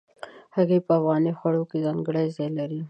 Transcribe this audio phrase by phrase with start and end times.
[0.55, 2.79] هګۍ په افغاني خوړو کې ځانګړی ځای لري.